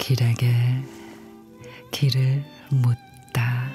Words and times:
길에게 0.00 0.50
길을 1.92 2.42
묻다. 2.70 3.70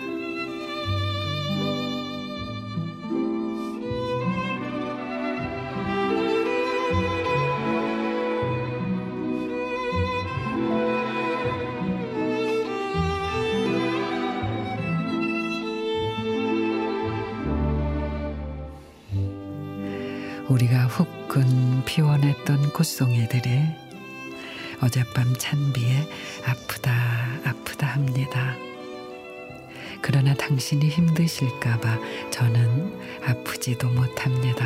우리가 20.49 20.87
후끈 20.87 21.85
피원했던 21.85 22.73
꽃송이들이 22.73 23.84
어젯밤 24.81 25.35
찬 25.37 25.73
비에 25.73 26.07
아프다 26.45 26.91
아프다 27.45 27.87
합니다. 27.87 28.55
그러나 30.01 30.33
당신이 30.35 30.89
힘드실까봐 30.89 31.99
저는 32.31 32.99
아프지도 33.25 33.89
못합니다. 33.89 34.65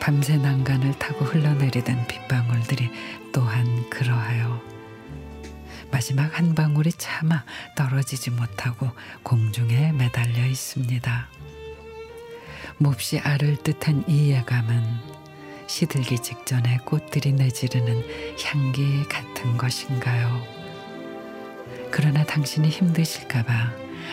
밤새 0.00 0.36
난간을 0.36 0.98
타고 0.98 1.24
흘러내리던 1.24 2.06
빗방울들이 2.06 2.90
또한 3.32 3.88
그러하여 3.88 4.60
마지막 5.90 6.38
한 6.38 6.54
방울이 6.54 6.90
차마 6.92 7.44
떨어지지 7.76 8.30
못하고 8.30 8.90
공중에 9.22 9.92
매달려 9.92 10.44
있습니다. 10.46 11.28
몹시 12.78 13.20
알을 13.20 13.58
듯한 13.58 14.04
이 14.08 14.32
예감은 14.32 15.11
시들기 15.72 16.18
직전에 16.18 16.80
꽃들이 16.84 17.32
내지르는 17.32 18.04
향기 18.44 19.08
같은 19.08 19.56
것인가요? 19.56 20.42
그러나 21.90 22.22
당신이 22.24 22.68
힘드실까봐 22.68 23.72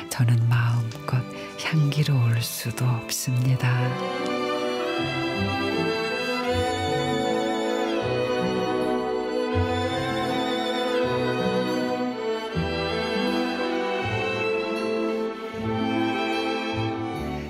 저는 0.09 0.47
마음껏 0.47 1.21
향기로울 1.61 2.41
수도 2.41 2.85
없습니다. 2.85 3.77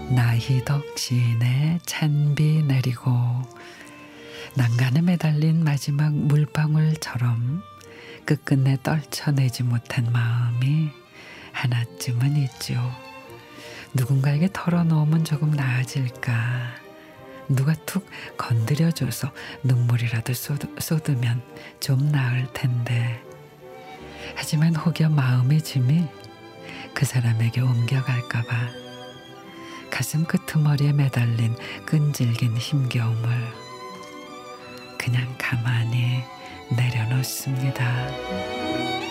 나희 0.10 0.66
덕진에 0.66 1.80
찬비 1.86 2.64
내리고 2.64 3.12
난간에 4.56 5.02
매달린 5.02 5.64
마지막 5.64 6.14
물방울처럼 6.14 7.62
끝끝내 8.26 8.78
떨쳐내지 8.82 9.64
못한 9.64 10.12
마음이 10.12 10.90
하나쯤은 11.52 12.36
있죠. 12.38 12.80
누군가에게 13.94 14.50
털어놓으면 14.52 15.24
조금 15.24 15.52
나아질까. 15.52 16.76
누가 17.48 17.74
툭 17.86 18.08
건드려줘서 18.38 19.32
눈물이라도 19.64 20.34
쏟 20.34 21.10
으면 21.10 21.42
좀 21.80 22.12
나을 22.12 22.48
텐데. 22.54 23.24
하지만 24.36 24.76
혹여 24.76 25.10
마음의 25.10 25.62
짐이 25.64 26.08
그 26.94 27.06
사람에게 27.06 27.62
옮겨갈까봐 27.62 28.70
가슴 29.90 30.26
끄트머리에 30.26 30.94
매달린 30.94 31.56
끈질긴 31.86 32.58
힘겨움을 32.58 33.69
그냥 35.00 35.34
가만히 35.38 36.22
내려놓습니다. 36.70 39.09